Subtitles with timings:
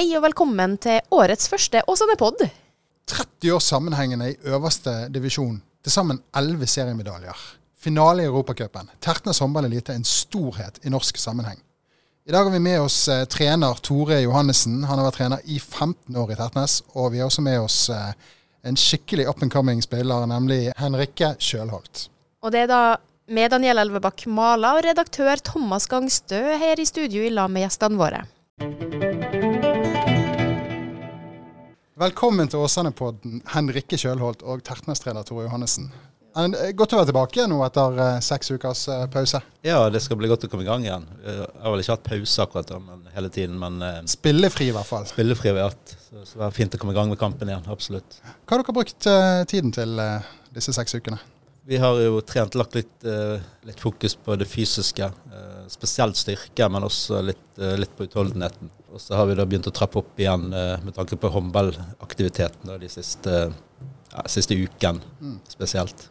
[0.00, 2.40] Hei og velkommen til årets første Åsane-pod.
[3.12, 5.58] 30 år sammenhengende i øverste divisjon.
[5.84, 7.42] Til sammen 11 seriemedaljer.
[7.76, 8.88] Finale i Europacupen.
[9.04, 11.60] Tertnes håndballelite en storhet i norsk sammenheng.
[12.24, 14.78] I dag har vi med oss eh, trener Tore Johannessen.
[14.88, 16.78] Han har vært trener i 15 år i Tertnes.
[16.94, 18.16] Og vi har også med oss eh,
[18.64, 22.06] en skikkelig up and coming spiller, nemlig Henrikke Kjølholt.
[22.40, 22.82] Og det er da
[23.28, 28.00] med Daniel Elvebakk Mala og redaktør Thomas Gangstø her i studio i lag med gjestene
[28.00, 28.24] våre.
[32.00, 35.90] Velkommen til Åsane-podden, Henrikke Kjølholt og Tertnes-trener Tore Johannessen.
[36.32, 39.42] Eh, Godt å være tilbake nå etter eh, seks ukers eh, pause.
[39.66, 41.04] Ja, det skal bli godt å komme i gang igjen.
[41.26, 45.04] Jeg har vel ikke hatt pause akkurat men hele tiden, men Spillefri i hvert fall.
[45.12, 45.92] spillefri har vi hatt.
[46.06, 48.16] Så, så det er fint å komme i gang med kampen igjen, absolutt.
[48.46, 49.10] Hva har dere brukt
[49.52, 50.00] tiden til
[50.56, 51.20] disse seks ukene?
[51.64, 56.68] Vi har jo trent lagt litt, eh, litt fokus på det fysiske, eh, spesielt styrke,
[56.68, 58.70] men også litt, eh, litt på utholdenheten.
[58.92, 62.88] Og så har vi da begynt å trappe opp igjen med tanke på håndballaktiviteten de
[62.88, 63.52] siste,
[64.12, 65.00] ja, siste uken
[65.48, 66.08] spesielt.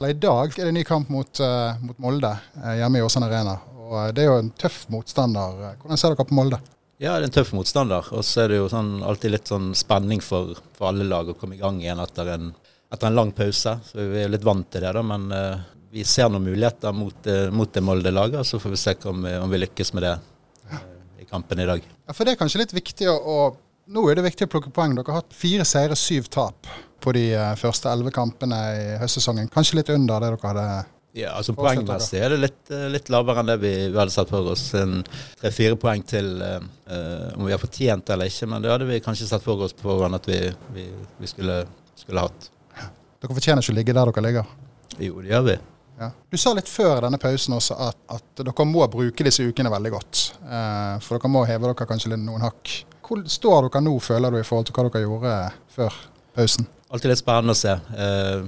[0.00, 1.38] I dag er det en ny kamp mot,
[1.80, 3.60] mot Molde hjemme i Åsane Arena.
[3.78, 5.76] Og Det er jo en tøff motstander.
[5.78, 6.58] Hvordan ser dere på Molde?
[6.98, 8.12] Ja, det er en tøff motstander.
[8.12, 11.36] Og så er det jo sånn, alltid litt sånn spenning for, for alle lag å
[11.38, 12.54] komme i gang igjen etter en,
[12.92, 13.76] etter en lang pause.
[13.84, 15.02] Så vi er litt vant til det, da.
[15.04, 18.46] Men eh, vi ser noen muligheter mot, eh, mot det Molde-laget.
[18.46, 20.16] Så får vi se om vi, om vi lykkes med det
[20.70, 20.82] eh,
[21.22, 21.86] i kampen i dag.
[22.06, 23.38] Ja, For det er kanskje litt viktig å, å
[23.86, 24.96] Nå er det viktig å plukke poeng.
[24.98, 26.66] Dere har hatt fire seire, syv tap
[26.98, 29.46] på de eh, første elleve kampene i høstsesongen.
[29.52, 30.64] Kanskje litt under det dere hadde
[31.16, 34.32] Ja, altså Poengmessig er det litt, eh, litt lavere enn det vi, vi hadde sett
[34.32, 34.64] for oss.
[34.74, 35.04] En
[35.38, 36.58] Tre-fire poeng til eh,
[36.90, 39.62] eh, om vi har fortjent det eller ikke, men det hadde vi kanskje sett for
[39.68, 40.40] oss på forhånd at vi,
[40.74, 40.88] vi,
[41.22, 41.62] vi skulle,
[41.94, 42.50] skulle hatt.
[43.22, 44.52] Dere fortjener ikke å ligge der dere ligger.
[44.96, 45.56] Jo, det gjør vi.
[45.96, 46.10] Ja.
[46.28, 49.92] Du sa litt før denne pausen også at, at dere må bruke disse ukene veldig
[49.94, 50.22] godt.
[50.44, 52.74] Eh, for dere må heve dere kanskje litt noen hakk.
[53.06, 55.34] Hvor står dere nå, føler du, i forhold til hva dere gjorde
[55.72, 55.98] før
[56.36, 56.68] pausen?
[56.92, 57.72] Alltid litt spennende å se.
[57.96, 58.46] Eh,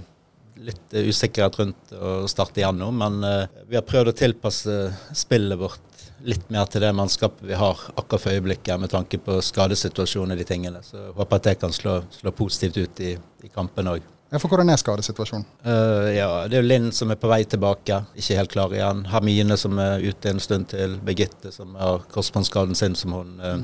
[0.69, 4.79] litt eh, usikkerhet rundt å starte igjen nå, men eh, vi har prøvd å tilpasse
[5.17, 5.85] spillet vårt
[6.27, 10.41] litt mer til det mannskapet vi har akkurat for øyeblikket, med tanke på skadesituasjonen og
[10.41, 10.83] de tingene.
[10.85, 13.15] Så jeg håper at det kan slå, slå positivt ut i,
[13.47, 14.07] i kampen òg.
[14.29, 15.47] Ja, for hvordan er skadesituasjonen?
[15.65, 19.07] Uh, ja, det er jo Linn som er på vei tilbake, ikke helt klar igjen.
[19.09, 20.99] Hermine som er ute en stund til.
[21.05, 23.63] Birgitte som har korsbåndskaden sin som hun eh,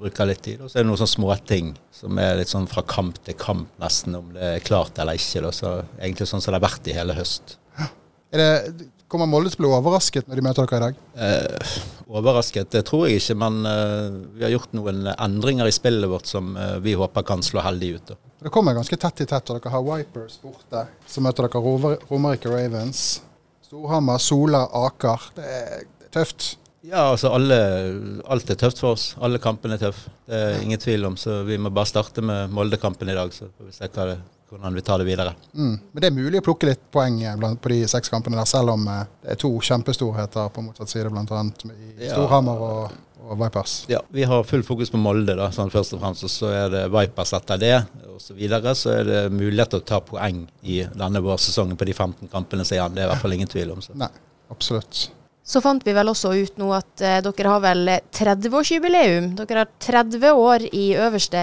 [0.00, 0.58] bruker litt tid.
[0.58, 3.70] Og så er det noen sånne småting som er litt sånn fra kamp til kamp
[3.82, 5.44] nesten, om det er klart eller ikke.
[5.46, 5.54] Da.
[5.54, 7.56] Så egentlig sånn som det har vært i hele høst.
[8.32, 11.00] Er det, kommer Molde til å bli overrasket når de møter dere i dag?
[11.26, 11.74] Eh,
[12.12, 14.06] overrasket, det tror jeg ikke, men eh,
[14.38, 17.90] vi har gjort noen endringer i spillet vårt som eh, vi håper kan slå heldig
[17.98, 18.12] ut.
[18.14, 18.18] Da.
[18.48, 20.86] Det kommer ganske tett i tett, og dere har Vipers borte.
[21.06, 23.20] Så møter dere Rover- Romerike Ravens.
[23.68, 25.30] Storhamar, Sola, Aker.
[25.36, 26.56] Det er, er tøft.
[26.82, 27.56] Ja, altså alle,
[28.26, 29.12] alt er tøft for oss.
[29.22, 30.10] Alle kampene er tøffe.
[30.26, 31.14] Det er ingen tvil om.
[31.20, 34.16] Så vi må bare starte med Molde-kampen i dag, så får vi se hva det,
[34.52, 35.32] hvordan vi tar det videre.
[35.56, 35.78] Mm.
[35.92, 38.48] Men det er mulig å plukke litt poeng eh, blant, på de seks kampene der,
[38.48, 41.44] selv om eh, det er to kjempestorheter på motsatt side, bl.a.
[41.72, 42.12] i Ja.
[42.12, 43.76] Storhamar og, og Vipers.
[43.88, 46.26] Ja, Vi har full fokus på Molde, da, sånn først og fremst.
[46.28, 47.72] Og så er det Vipers etter det,
[48.12, 48.76] og så videre.
[48.76, 52.66] Så er det mulighet til å ta poeng i denne vårsesongen på de 15 kampene
[52.68, 52.94] som er igjen.
[52.98, 53.82] Det er i hvert fall ingen tvil om.
[53.84, 53.96] Så.
[53.98, 54.10] Nei,
[54.52, 55.06] absolutt.
[55.42, 59.32] Så fant vi vel også ut nå at eh, dere har vel 30-årsjubileum.
[59.40, 61.42] Dere har 30 år i øverste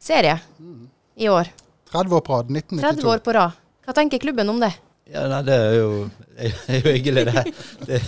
[0.00, 0.38] serie
[1.16, 1.50] i år.
[1.92, 2.96] 30 år på rad, 1992.
[3.02, 3.62] 30 år på rad.
[3.86, 4.72] Hva tenker klubben om det?
[5.12, 5.90] Ja, nei, Det er jo,
[6.36, 7.44] er jo hyggelig, det.
[7.86, 8.02] det.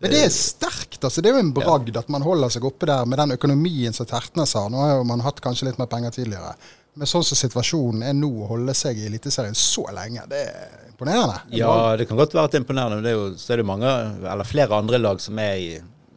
[0.00, 1.20] Men det er sterkt, altså.
[1.20, 4.08] Det er jo en bragd at man holder seg oppe der med den økonomien som
[4.08, 4.70] Tertnes har.
[4.72, 6.54] Nå har jo man hatt kanskje litt mer penger tidligere.
[6.96, 10.88] Men sånn som situasjonen er nå, å holde seg i Eliteserien så lenge, det er
[10.88, 11.36] imponerende.
[11.54, 13.60] Ja, det kan godt være at det er imponerende, men det er jo, så er
[13.60, 13.92] det mange,
[14.32, 15.70] eller flere andre lag som er i,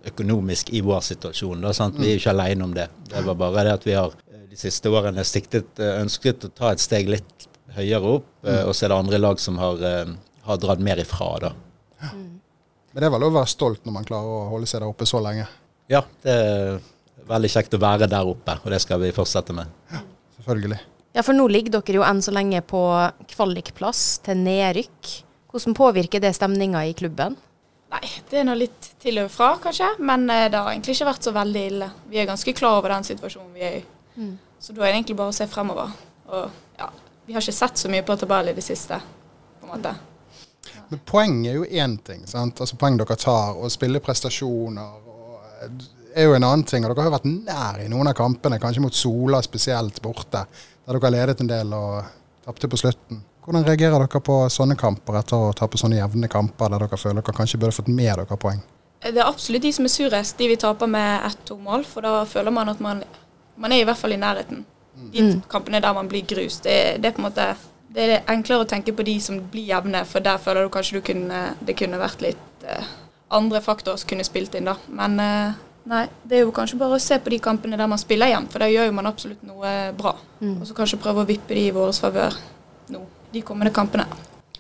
[0.10, 1.62] økonomisk i vår situasjon.
[1.64, 2.00] Da, sant?
[2.00, 2.88] Vi er jo ikke alene om det.
[3.12, 4.16] Det var bare det at vi har
[4.54, 8.68] de siste årene siktet, eh, ønsket å ta et steg litt høyere opp, Mm.
[8.68, 10.06] og så er det andre lag som har, eh,
[10.46, 11.40] har dratt mer ifra.
[11.40, 11.54] da.
[12.14, 14.90] Men det er vel lov å være stolt når man klarer å holde seg der
[14.92, 15.48] oppe så lenge.
[15.90, 16.82] Ja, det er
[17.28, 19.68] veldig kjekt å være der oppe, og det skal vi fortsette med.
[19.92, 20.02] Ja,
[20.38, 20.80] Selvfølgelig.
[21.16, 22.82] Ja, for nå ligger dere jo enn så lenge på
[23.34, 25.24] kvalikplass til nedrykk.
[25.54, 27.36] Hvordan påvirker det stemninga i klubben?
[27.94, 29.92] Nei, det er nå litt til og fra, kanskje.
[30.00, 31.90] Men eh, det har egentlig ikke vært så veldig ille.
[32.10, 33.84] Vi er ganske klar over den situasjonen vi er i.
[34.60, 35.92] Så da er det egentlig bare å se fremover.
[36.30, 36.90] Og ja,
[37.26, 39.00] vi har ikke sett så mye på tabellen i det siste,
[39.60, 39.94] på en måte.
[40.90, 42.28] Men poeng er jo én ting.
[42.28, 42.62] sant?
[42.62, 45.78] Altså Poeng dere tar, og spilleprestasjoner og,
[46.14, 46.86] er jo en annen ting.
[46.86, 50.46] Og dere har jo vært nær i noen av kampene, kanskje mot Sola spesielt borte,
[50.84, 52.04] der dere har ledet en del og
[52.46, 53.24] tapte på slutten.
[53.44, 57.20] Hvordan reagerer dere på sånne kamper etter å tape sånne jevne kamper der dere føler
[57.20, 58.62] dere kanskje burde fått med dere poeng?
[59.04, 61.84] Det er absolutt de som er surest, de vi taper med ett-to mål.
[61.84, 63.02] For da føler man at man
[63.58, 64.66] man er i hvert fall i nærheten.
[65.14, 65.42] De Mm.
[65.50, 67.56] kampene der man blir grust, det, det er på en måte
[67.94, 70.98] det er enklere å tenke på de som blir jevne, for der føler du kanskje
[70.98, 72.84] du kunne, det kunne vært litt eh,
[73.30, 74.74] andre faktorer som kunne spilt inn, da.
[74.90, 75.54] Men eh,
[75.90, 78.50] nei, det er jo kanskje bare å se på de kampene der man spiller jevnt,
[78.54, 80.16] for da gjør jo man absolutt noe bra.
[80.42, 80.56] Mm.
[80.62, 82.38] Og så kanskje prøve å vippe de i vår favør
[82.96, 83.04] nå,
[83.34, 84.08] de kommende kampene.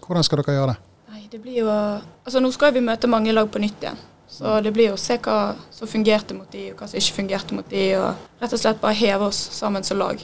[0.03, 0.79] Hvordan skal dere gjøre det?
[1.13, 3.97] Nei, det blir jo Altså, nå skal vi møte mange lag på nytt igjen.
[4.33, 7.17] Så det blir jo å se hva som fungerte mot de, og hva som ikke
[7.19, 10.23] fungerte mot de, og rett og slett bare heve oss sammen som lag.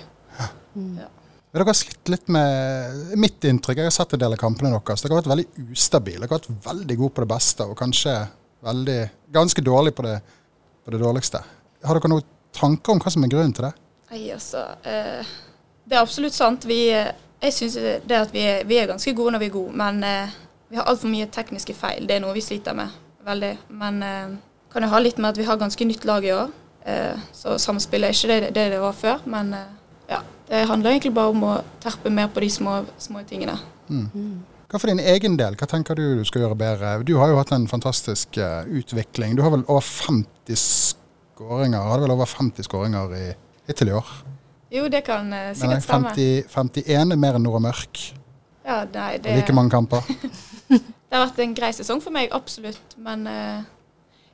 [1.50, 3.84] Dere har slitt litt med mitt inntrykk.
[3.84, 5.04] Jeg har sett en del av kampene deres.
[5.04, 6.24] Dere har vært veldig ustabile.
[6.24, 8.16] Dere har vært veldig gode på det beste, og kanskje
[8.66, 9.00] veldig,
[9.38, 10.16] ganske dårlig på det,
[10.86, 11.42] på det dårligste.
[11.86, 12.26] Har dere noen
[12.58, 13.74] tanker om hva som er grunnen til det?
[14.10, 15.36] Nei, altså eh,
[15.86, 16.66] Det er absolutt sant.
[16.70, 17.12] Vi, eh,
[17.46, 17.78] jeg syns
[18.10, 20.40] det at vi er, vi er ganske gode når vi er gode, men eh,
[20.70, 22.10] vi har altfor mye tekniske feil.
[22.10, 22.98] Det er noe vi sliter med
[23.30, 23.54] veldig.
[23.82, 24.36] Men eh,
[24.74, 26.54] kan jo ha litt med at vi har ganske nytt lag i år.
[26.90, 29.74] Eh, så samspillet er ikke det det, det var før, men eh,
[30.10, 30.22] ja.
[30.50, 33.60] Det handler egentlig bare om å terpe mer på de små, små tingene.
[34.70, 35.56] Hva for din egen del?
[35.58, 36.94] Hva tenker du du skal gjøre bedre?
[37.06, 39.34] Du har jo hatt en fantastisk eh, utvikling.
[39.38, 43.24] Du har vel over 50 skåringer Hadde vel over 50 skåringer i,
[43.70, 44.12] hittil i år?
[44.70, 46.14] Jo, det kan eh, Men sikkert stemme.
[46.14, 48.04] 50, 51 er mer enn Nora Mørk.
[48.70, 50.06] Ja, nei, det, Like mange kamper.
[50.70, 52.98] det har vært en grei sesong for meg, absolutt.
[53.02, 53.64] Men eh,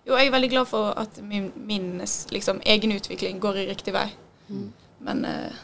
[0.03, 1.93] jo, jeg er veldig glad for at min, min
[2.35, 4.09] liksom, egen utvikling går i riktig vei.
[5.05, 5.61] Men eh,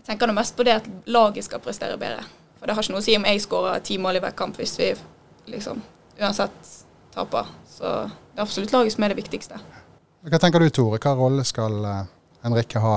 [0.00, 2.24] jeg tenker nå mest på det at laget skal prestere bedre.
[2.56, 4.56] For det har ikke noe å si om jeg skårer ti mål i hver kamp
[4.58, 4.88] hvis vi
[5.52, 5.84] liksom
[6.22, 6.74] uansett
[7.14, 7.52] taper.
[7.68, 9.60] Så det er absolutt laget som er det viktigste.
[10.22, 11.00] Hva tenker du, Tore?
[11.02, 12.04] Hva rolle skal eh,
[12.46, 12.96] Henrikke ha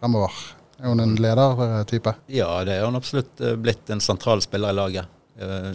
[0.00, 0.42] fremover?
[0.80, 2.16] Er hun en ledertype?
[2.34, 5.20] Ja, det er hun absolutt eh, blitt en sentral spiller i laget.
[5.38, 5.70] Eh,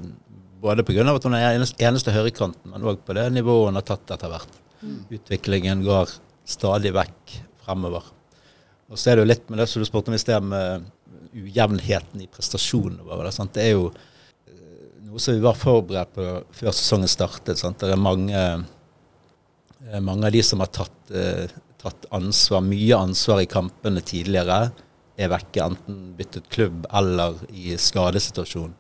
[0.60, 1.06] Både pga.
[1.08, 4.58] at hun er eneste, høyrekanten, men òg på det nivået hun har tatt etter hvert.
[5.08, 6.12] Utviklingen går
[6.48, 8.04] stadig vekk fremover.
[8.90, 10.90] Og så er det jo litt med det som du spurte om i sted, med
[11.38, 13.30] ujevnheten i prestasjonene våre.
[13.30, 13.48] da.
[13.54, 16.28] Det er jo eh, noe som vi var forberedt på
[16.60, 17.62] før sesongen startet.
[17.62, 17.80] Sant?
[17.80, 18.44] Det er mange,
[19.86, 21.48] eh, mange av de som har tatt, eh,
[21.80, 24.74] tatt ansvar, mye ansvar i kampene tidligere,
[25.20, 28.72] er vekke, enten byttet klubb eller i skadesituasjon.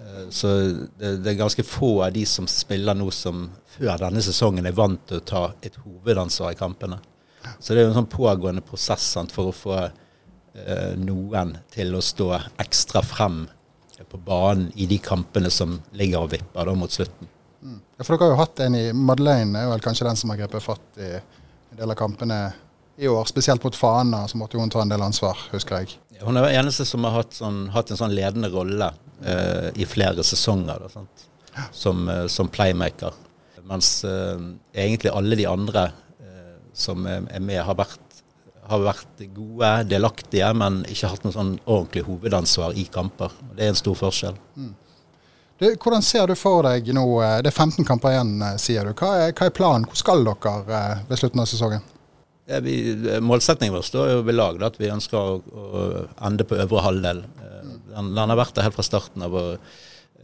[0.00, 0.50] Eh, Så
[0.98, 4.76] det, det er ganske få av de som spiller nå som før denne sesongen er
[4.76, 6.98] vant til å ta et hovedansvar i kampene.
[7.58, 11.94] Så det er jo en sånn pågående prosess sant, for å få eh, noen til
[11.96, 13.46] å stå ekstra frem
[14.10, 17.28] på banen i de kampene som ligger og vipper da mot slutten.
[17.60, 20.40] Ja, for dere har jo hatt en i Madeleine, er vel kanskje den som har
[20.40, 22.38] grepet fatt i en del av kampene
[22.96, 23.24] i år.
[23.24, 25.96] Spesielt mot Fana, så måtte hun ta en del ansvar, husker jeg.
[26.20, 28.90] Hun er den eneste som har hatt, sånn, hatt en sånn ledende rolle
[29.24, 31.04] eh, i flere sesonger da?
[31.72, 33.16] Som, eh, som playmaker.
[33.70, 34.36] Mens eh,
[34.74, 35.86] egentlig alle de andre
[36.20, 38.20] eh, som er, er med, har vært,
[38.70, 43.32] har vært gode, delaktige, men ikke hatt noe sånn ordentlig hovedansvar i kamper.
[43.56, 44.36] Det er en stor forskjell.
[45.60, 48.86] Du, hvordan ser du for deg nå eh, Det er 15 kamper igjen, eh, sier
[48.88, 48.94] du.
[48.96, 49.84] Hva er, hva er planen?
[49.88, 50.54] Hvor skal dere
[51.08, 51.82] ved slutten av sesongen?
[52.50, 52.74] Ja, vi,
[53.22, 55.82] målsetningen vår står jo ved lag, at vi ønsker å, å
[56.26, 57.22] ende på øvre halvdel.
[57.38, 59.34] Eh, Den, den har vært der helt fra starten av.
[59.38, 59.52] og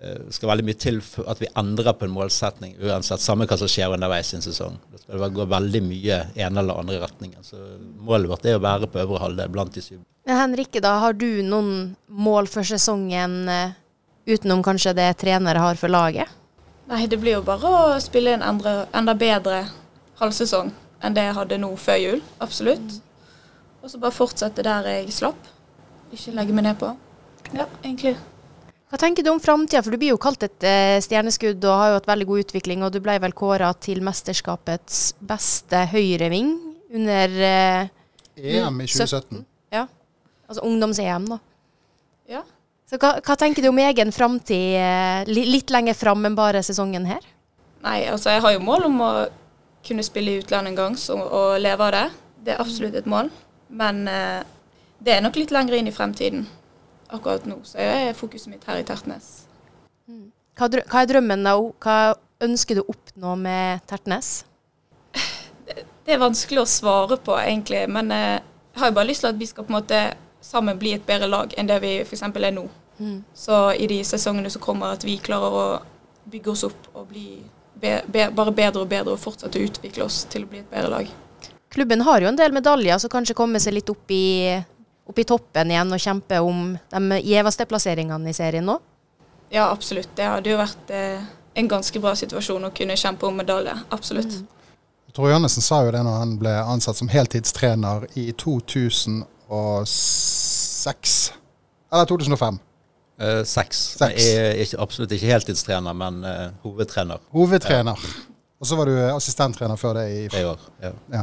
[0.01, 3.47] eh, Det skal veldig mye til for at vi endrer på en målsetning, uansett samme
[3.47, 4.79] hva som skjer underveis i en sesong.
[4.91, 7.47] Det skal gå veldig mye ene eller andre retningen.
[7.47, 7.61] Så
[8.07, 10.01] Målet vårt er å være på øvre halvdel blant de syv.
[10.27, 13.77] Men Henrikke, da, har du noen mål for sesongen eh,
[14.27, 16.27] utenom kanskje det trenere har for laget?
[16.91, 19.63] Nei, det blir jo bare å spille en enda bedre
[20.19, 20.75] halvsesong
[21.07, 22.23] enn det jeg hadde nå før jul.
[22.43, 23.01] Absolutt.
[23.83, 25.53] Og så bare fortsette der jeg slapp.
[26.15, 26.91] Ikke legge meg ned på.
[27.55, 28.17] Ja, egentlig.
[28.87, 31.89] Hva tenker du om framtida, for du blir jo kalt et eh, stjerneskudd og har
[31.91, 36.53] jo hatt veldig god utvikling, og du ble vel kåra til mesterskapets beste høyreving
[36.95, 37.89] under eh,
[38.39, 39.43] EM i 2017.
[39.75, 39.87] Ja,
[40.47, 41.41] altså ungdoms-EM, da.
[42.31, 42.45] Ja.
[42.87, 47.09] Så hva, hva tenker du om egen framtid eh, litt lenger fram enn bare sesongen
[47.11, 47.27] her?
[47.83, 49.11] Nei, altså jeg har jo mål om å
[49.87, 52.05] kunne spille i utlandet en gang så, og leve av det.
[52.47, 53.31] Det er absolutt et mål.
[53.69, 54.43] Men eh,
[55.03, 56.47] det er nok litt lenger inn i fremtiden.
[57.15, 59.47] Akkurat nå så er fokuset mitt her i Tertnes.
[60.57, 61.55] Hva, hva er drømmen da?
[61.83, 61.99] Hva
[62.43, 64.41] ønsker du å oppnå med Tertnes?
[66.07, 67.83] Det er vanskelig å svare på, egentlig.
[67.91, 68.39] Men eh,
[68.73, 70.03] jeg har jo bare lyst til at vi skal på en måte
[70.45, 72.23] sammen bli et bedre lag enn det vi f.eks.
[72.23, 72.69] er nå.
[73.35, 75.65] Så i de sesongene som kommer, at vi klarer å
[76.31, 77.43] bygge oss opp og bli
[77.81, 80.71] be be bare bedre og bedre og fortsette å utvikle oss til å bli et
[80.71, 81.07] bedre lag.
[81.73, 84.57] Klubben har jo en del medaljer, så kanskje komme seg litt opp i,
[85.07, 88.79] opp i toppen igjen og kjempe om de gjeveste plasseringene i serien nå?
[89.53, 90.09] Ja, absolutt.
[90.17, 91.21] Det hadde jo vært eh,
[91.57, 93.75] en ganske bra situasjon å kunne kjempe om medalje.
[93.95, 94.33] Absolutt.
[95.17, 99.25] Tor Johannessen sa jo det når han ble ansatt som heltidstrener i 2006.
[101.93, 102.59] Eller 2005.
[103.19, 103.79] Eh, seks.
[103.97, 104.21] Seks.
[104.21, 107.23] Jeg er ikke, absolutt ikke heltidstrener, men uh, hovedtrener.
[107.33, 108.03] Hovedtrener.
[108.61, 110.67] Og så var du assistenttrener før det i Tre år.
[110.85, 110.91] Ja.
[111.15, 111.23] Ja.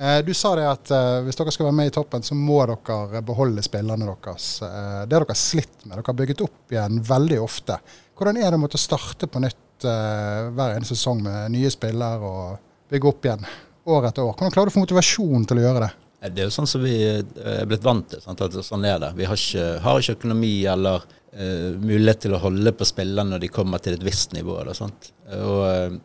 [0.00, 0.92] Eh, Du sa det at
[1.24, 4.50] hvis dere skal være med i toppen, så må dere beholde spillerne deres.
[4.60, 5.96] Det har dere slitt med.
[5.96, 7.76] Dere har bygget opp igjen veldig ofte.
[8.16, 12.90] Hvordan er det å måtte starte på nytt hver eneste sesong med nye spillere og
[12.92, 13.44] bygge opp igjen
[13.88, 14.34] år etter år?
[14.36, 15.92] Hvordan klarer du å få motivasjon til å gjøre det?
[16.20, 18.20] Eh, Det er jo sånn som vi eh, er blitt vant til.
[18.22, 18.42] Sant?
[18.44, 19.14] At sånn er det.
[19.18, 23.44] Vi har ikke, har ikke økonomi eller uh, mulighet til å holde på spillerne når
[23.44, 24.58] de kommer til et visst nivå.
[24.60, 25.12] Eller, sant?
[25.36, 25.96] Og uh,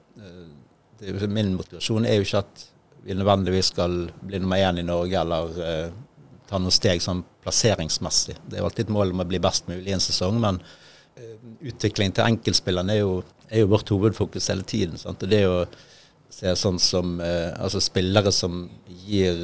[1.01, 2.65] det, Min motivasjon er jo ikke at
[3.05, 5.89] vi nødvendigvis skal bli nummer én i Norge eller uh,
[6.49, 8.39] ta noen steg sånn plasseringsmessig.
[8.45, 10.61] Det er jo alltid et mål om å bli best mulig i en sesong, men
[11.15, 13.03] utviklingen utvikling til enkeltspillerne er
[13.45, 14.97] er jo vårt hovedfokus hele tiden.
[14.97, 15.21] Sant?
[15.23, 15.59] Og det er jo
[16.33, 18.65] se sånn som altså spillere som
[19.05, 19.37] gir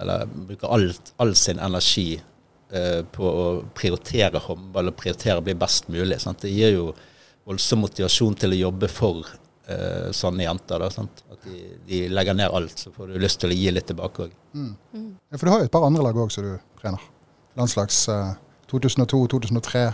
[0.00, 2.20] eller bruker alt, all sin energi
[2.70, 6.18] eh, på å prioritere håndball og prioritere å bli best mulig.
[6.22, 6.42] Sant?
[6.42, 6.86] Det gir jo
[7.46, 9.26] voldsom motivasjon til å jobbe for
[9.68, 10.82] eh, sånne jenter.
[10.82, 11.22] Da, sant?
[11.30, 14.26] At de, de legger ned alt, så får du lyst til å gi litt tilbake
[14.26, 14.34] òg.
[14.56, 17.02] Ja, for du har jo et par andre lag òg som du trener.
[17.56, 18.34] Landslags eh,
[18.72, 19.84] 2002-2003.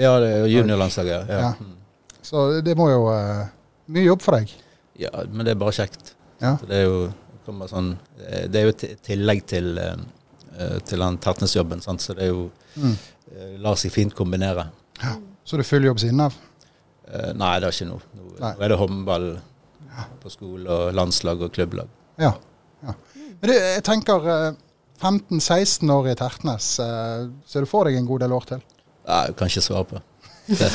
[0.00, 1.28] Ja, det er juniorlandslaget.
[1.30, 1.40] Ja.
[1.48, 1.50] Ja.
[1.60, 1.74] Mm.
[2.24, 3.44] Så det må jo eh,
[3.94, 4.48] Mye jobb for deg.
[4.96, 6.14] ja, men det er bare kjekt.
[6.40, 6.54] Ja.
[6.56, 7.00] Så det er jo
[7.46, 9.96] kommer sånn, eh, det er jo et tillegg til, eh,
[10.58, 12.96] eh, til den Tertnes-jobben, så det er jo Mm.
[13.62, 14.64] lar seg fint kombinere.
[15.44, 16.34] Så det er full jobb siden av?
[17.36, 18.00] Nei, det er ikke noe.
[18.16, 19.28] Nå, nå er det håndball
[20.20, 21.86] på skole og landslag og klubblag.
[22.18, 22.32] Ja.
[22.82, 22.94] ja.
[23.40, 24.56] Men du, jeg tenker eh,
[25.00, 28.62] 15-16 år i Tertnes, så du får deg en god del år til?
[29.06, 30.02] Nei, jeg kan ikke svare på.
[30.44, 30.68] Det,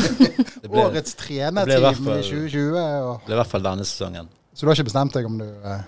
[0.64, 2.78] det ble, Årets det trenerteam i 2020.
[2.80, 4.30] Og, ble i hvert fall denne sesongen.
[4.54, 5.84] så du har ikke bestemt deg om du eh,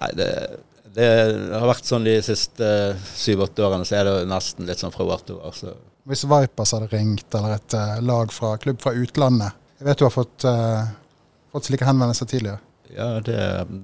[0.00, 0.28] Nei, det,
[0.96, 1.08] det
[1.52, 2.68] har vært sånn de siste
[3.16, 5.54] syv-åtte årene, så er det nesten litt sånn fra år til år.
[5.56, 5.74] Så
[6.06, 10.04] Hvis Vipers hadde ringt, eller et eh, lag fra klubb fra utlandet Jeg vet du
[10.06, 10.86] har fått, uh,
[11.52, 12.60] fått slike henvendelser tidligere.
[12.96, 13.34] ja, det,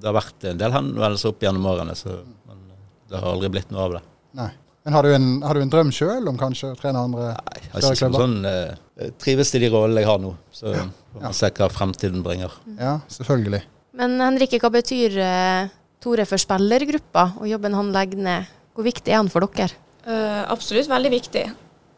[0.01, 2.15] det har vært en del henvendelser opp gjennom årene, så,
[2.49, 2.63] men
[3.11, 4.01] det har aldri blitt noe av det.
[4.39, 4.49] Nei.
[4.83, 7.59] Men har du en, har du en drøm sjøl om kanskje å trene andre Nei,
[7.61, 8.23] jeg har ikke klubber?
[8.23, 11.21] sånn eh, trives i de rollene jeg har nå, så får Ja.
[11.27, 12.51] man se hva fremtiden bringer.
[12.79, 13.61] Ja, selvfølgelig.
[14.01, 15.69] Men Henrikke, hva betyr eh,
[16.03, 18.55] Tore for spillergruppa og jobben han legger ned?
[18.75, 19.71] Hvor viktig er han for dere?
[20.03, 21.43] Uh, absolutt veldig viktig.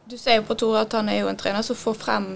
[0.06, 2.28] Du ser jo på Tore at han er jo en trener som får frem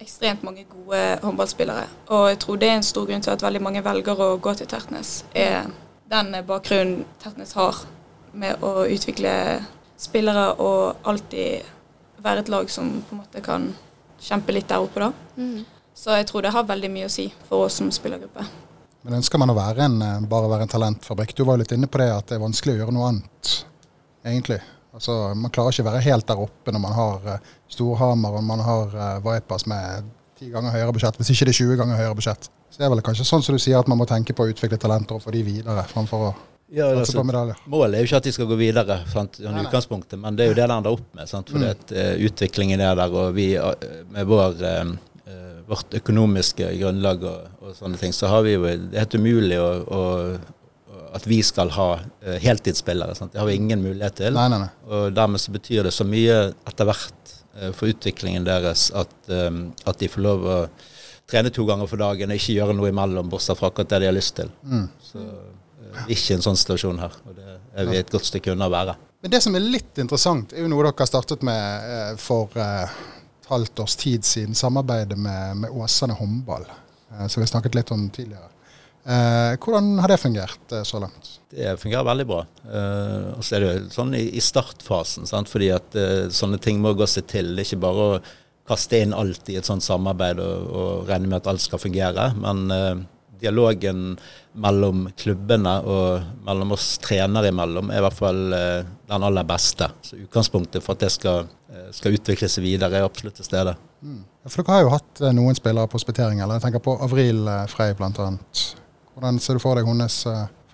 [0.00, 1.84] ekstremt mange gode håndballspillere.
[2.14, 4.54] Og jeg tror det er en stor grunn til at veldig mange velger å gå
[4.56, 5.66] til Tertnes, er
[6.08, 7.82] den bakgrunnen Tertnes har
[8.32, 9.32] med å utvikle
[9.98, 11.66] spillere og alltid
[12.22, 13.68] være et lag som på en måte kan
[14.22, 15.12] kjempe litt der oppe, da.
[15.36, 15.66] Mm.
[15.98, 18.46] Så jeg tror det har veldig mye å si for oss som spillergruppe.
[19.08, 21.30] Men ønsker man å være en, eh, bare være en talentfabrikk?
[21.34, 23.52] Du var jo litt inne på det at det er vanskelig å gjøre noe annet,
[24.20, 24.58] egentlig.
[24.92, 27.38] Altså, Man klarer ikke å være helt der oppe når man har uh,
[27.72, 31.60] Storhamar og man har uh, Vipers med ti ganger høyere budsjett, hvis ikke det er
[31.64, 32.50] 20 ganger høyere budsjett.
[32.68, 34.52] Så det er vel kanskje sånn som du sier, at man må tenke på å
[34.52, 36.34] utvikle talenter og få de videre, framfor å
[36.68, 36.90] Ja,
[37.24, 37.56] medaljer.
[37.64, 40.18] Målet er jo ikke at de skal gå videre, sant, Nei, nei.
[40.20, 41.28] men det er jo det det ender opp med.
[41.30, 41.70] Sant, for Mm.
[41.70, 43.72] at eh, utviklingen er der, og vi uh,
[44.12, 44.84] med vår, eh,
[45.68, 49.58] vårt økonomiske grunnlag og, og sånne ting, så har vi jo Det er helt umulig
[49.60, 50.02] å, å,
[51.16, 53.16] at vi skal ha eh, heltidsspillere.
[53.18, 53.32] Sant?
[53.32, 54.36] Det har vi ingen mulighet til.
[54.36, 54.70] Nei, nei, nei.
[54.88, 59.50] Og dermed så betyr det så mye etter hvert eh, for utviklingen deres at, eh,
[59.88, 60.58] at de får lov å
[61.28, 64.08] trene to ganger for dagen og ikke gjøre noe imellom, bortsett fra akkurat det de
[64.08, 64.52] har lyst til.
[64.64, 64.86] Mm.
[65.04, 65.26] Så
[66.08, 68.96] ikke en sånn situasjon her, og det er vi et godt stykke unna å være.
[69.24, 72.54] Men det som er litt interessant, er jo noe dere startet med for
[73.48, 74.54] halvt års tid siden.
[74.54, 76.66] Samarbeidet med, med Åsane håndball,
[77.12, 78.50] eh, som vi snakket litt om tidligere.
[79.08, 81.38] Eh, hvordan har det fungert eh, så langt?
[81.50, 82.42] Det fungerer veldig bra.
[82.68, 85.48] Eh, og så er det sånn i, i startfasen, sant?
[85.48, 87.54] fordi at eh, sånne ting må gå seg til.
[87.62, 88.18] Ikke bare å
[88.68, 92.30] kaste inn alt i et sånt samarbeid og, og regne med at alt skal fungere.
[92.36, 93.06] Men eh,
[93.40, 94.16] dialogen
[94.58, 99.90] mellom klubbene og mellom oss trenere imellom er i hvert fall eh, den aller beste.
[100.02, 103.76] Så utgangspunktet for at det skal, eh, skal utvikle seg videre, er absolutt til stede.
[104.02, 104.24] Mm.
[104.48, 107.44] For dere har jo hatt eh, noen spillere på hospitering, eller jeg tenker på Avril
[107.70, 108.32] Frey bl.a.
[109.14, 110.20] Hvordan ser du for deg hennes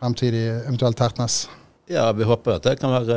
[0.00, 1.44] fremtid i eventuelt Tertnes?
[1.88, 3.16] Ja, vi håper at det kan være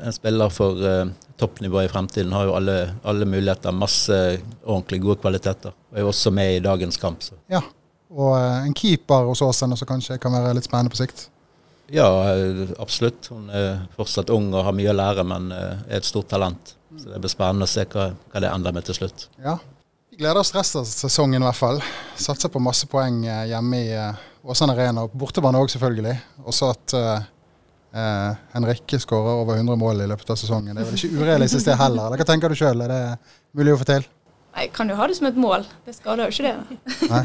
[0.00, 2.32] en spiller for toppnivået toppnivå i fremtiden.
[2.34, 4.16] Har jo alle, alle muligheter, masse
[4.64, 5.72] ordentlig gode kvaliteter.
[5.90, 7.22] Og er jo også med i dagens kamp.
[7.22, 7.38] Så.
[7.50, 7.62] Ja,
[8.10, 11.28] og eh, en keeper hos Åsane som kanskje kan være litt spennende på sikt.
[11.90, 13.30] Ja, eh, absolutt.
[13.30, 16.74] Hun er fortsatt ung og har mye å lære, men eh, er et stort talent.
[16.98, 19.28] Så det blir spennende å se hva, hva det ender med til slutt.
[19.42, 19.58] Ja.
[20.10, 21.78] Vi gleder oss resten av sesongen i hvert fall.
[22.18, 23.92] Satser på masse poeng hjemme i
[24.42, 26.16] Åsane Arena, og på bortebane òg selvfølgelig.
[26.50, 30.74] Også at eh, Henrikke skårer over 100 mål i løpet av sesongen.
[30.74, 32.18] Det er vel ikke urealistisk det heller.
[32.18, 33.02] Hva tenker du sjøl, er det
[33.56, 34.10] mulig å få til?
[34.50, 35.66] Nei, jeg kan jo ha det som et mål.
[35.86, 36.80] Det skader jo ikke det.
[37.10, 37.24] Nei.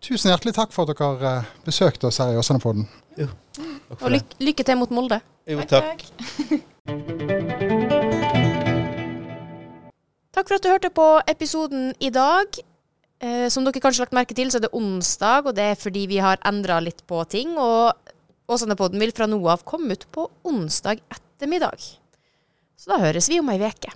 [0.00, 2.88] Tusen hjertelig takk for at dere eh, besøkte oss her i Åsane-podden.
[3.16, 5.20] Takk Og lyk lykke til mot Molde.
[5.50, 6.04] Jo, takk.
[10.30, 12.46] Takk for at du hørte på episoden i dag.
[13.20, 15.80] Eh, som dere kanskje har lagt merke til, så er det onsdag, og det er
[15.80, 17.58] fordi vi har endra litt på ting.
[17.60, 17.92] Og
[18.50, 21.82] Åsane-podden vil fra nå av komme ut på onsdag ettermiddag.
[22.80, 23.92] Så da høres vi om ei veke.